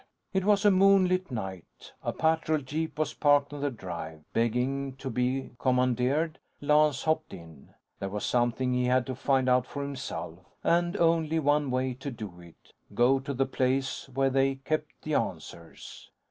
It 0.33 0.45
was 0.45 0.65
a 0.65 0.71
moonlit 0.71 1.29
night. 1.29 1.93
A 2.01 2.11
patrol 2.11 2.57
jeep 2.57 2.97
was 2.97 3.13
parked 3.13 3.53
on 3.53 3.61
the 3.61 3.69
drive, 3.69 4.23
begging 4.33 4.95
to 4.95 5.11
be 5.11 5.51
commandeered. 5.59 6.39
Lance 6.59 7.03
hopped 7.03 7.35
in. 7.35 7.75
There 7.99 8.09
was 8.09 8.25
something 8.25 8.73
he 8.73 8.85
had 8.85 9.05
to 9.05 9.13
find 9.13 9.47
out 9.47 9.67
for 9.67 9.83
himself, 9.83 10.39
and 10.63 10.97
only 10.97 11.37
one 11.37 11.69
way 11.69 11.93
to 11.93 12.09
do 12.09 12.39
it: 12.41 12.73
Go 12.95 13.19
to 13.19 13.31
the 13.31 13.45
place 13.45 14.09
where 14.09 14.31
they 14.31 14.55
kept 14.55 15.03
the 15.03 15.13
answers. 15.13 16.09